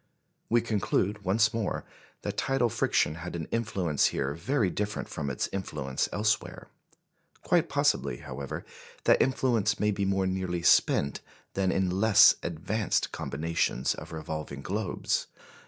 We 0.49 0.61
conclude 0.61 1.23
once 1.23 1.53
more 1.53 1.85
that 2.23 2.35
tidal 2.35 2.69
friction 2.69 3.13
had 3.21 3.35
an 3.35 3.45
influence 3.51 4.07
here 4.07 4.33
very 4.33 4.71
different 4.71 5.07
from 5.07 5.29
its 5.29 5.47
influence 5.53 6.09
elsewhere. 6.11 6.69
Quite 7.43 7.69
possibly, 7.69 8.17
however, 8.17 8.65
that 9.03 9.21
influence 9.21 9.79
may 9.79 9.91
be 9.91 10.05
more 10.05 10.25
nearly 10.25 10.63
spent 10.63 11.21
than 11.53 11.71
in 11.71 11.91
less 12.01 12.33
advanced 12.41 13.11
combinations 13.11 13.93
of 13.93 14.11
revolving 14.11 14.63
globes. 14.63 15.27